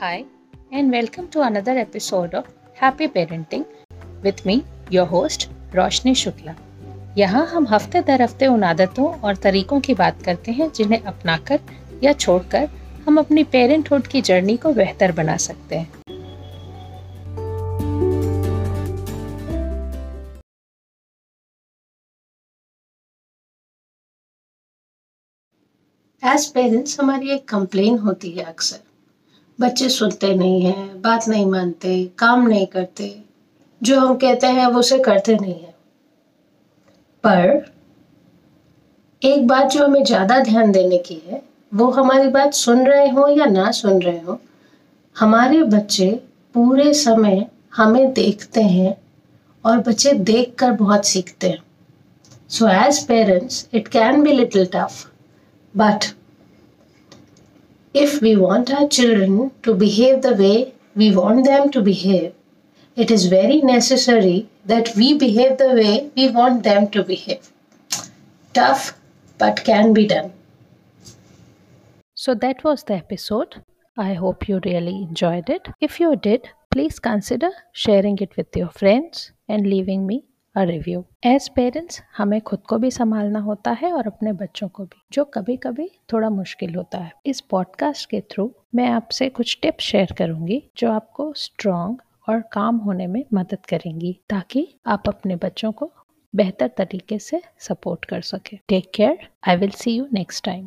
[0.00, 0.24] Hi,
[0.70, 3.64] and welcome to another episode of Happy Parenting
[4.22, 4.54] with me,
[4.90, 6.54] your host, रोशनी शुक्ला
[7.18, 11.60] यहाँ हम हफ़्ते दर हफ़्ते उन आदतों और तरीकों की बात करते हैं जिन्हें अपनाकर
[12.04, 12.68] या छोड़कर
[13.06, 16.02] हम अपनी पेरेंटहुड की जर्नी को बेहतर बना सकते हैं।
[26.34, 28.86] एज पेरेंट्स हमारी एक कंप्लेन होती है अक्सर।
[29.58, 33.14] बच्चे सुनते नहीं हैं, बात नहीं मानते, काम नहीं करते।
[33.80, 35.74] जो हम कहते हैं, वो उसे करते नहीं है।
[37.24, 37.64] पर
[39.22, 43.28] एक बात जो हमें ज़्यादा ध्यान देने की है, वो हमारी बात सुन रहे हो
[43.28, 44.40] या ना सुन रहे हो,
[45.16, 46.10] हमारे बच्चे
[46.54, 48.96] पूरे समय हमें देखते हैं
[49.64, 51.62] और बच्चे देख कर बहुत सीखते हैं।
[52.50, 55.04] So as parents it can be little tough
[55.74, 56.04] but
[57.94, 62.34] if we want our children to behave the way we want them to behave,
[62.96, 67.50] it is very necessary that we behave the way we want them to behave.
[68.52, 68.98] Tough,
[69.38, 70.32] but can be done.
[72.14, 73.62] So that was the episode.
[73.96, 75.68] I hope you really enjoyed it.
[75.80, 80.24] If you did, please consider sharing it with your friends and leaving me
[80.56, 84.84] a review as parents हमें खुद को भी संभालना होता है और अपने बच्चों को
[84.84, 89.58] भी, जो कभी कभी थोड़ा मुश्किल होता है। इस पॉडकास्ट के थ्रू मैं आपसे कुछ
[89.62, 95.36] टिप्स शेयर करूँगी, जो आपको स्ट्रॉन्ग और काम होने में मदद करेंगी, ताकि आप अपने
[95.36, 95.92] बच्चों को
[96.34, 100.66] बेहतर तरीके से सपोर्ट कर सके। Take care I will see you next time